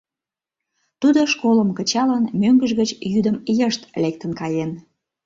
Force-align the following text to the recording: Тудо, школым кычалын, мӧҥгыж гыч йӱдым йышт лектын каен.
Тудо, 1.01 1.19
школым 1.33 1.69
кычалын, 1.77 2.23
мӧҥгыж 2.41 2.71
гыч 2.79 2.89
йӱдым 3.11 3.37
йышт 3.57 3.81
лектын 4.03 4.31
каен. 4.39 4.71